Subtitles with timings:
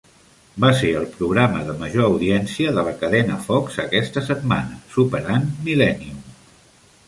[0.63, 6.29] Va ser el programa de major audiència de la cadena Fox aquesta setmana, superant 'Millennium'.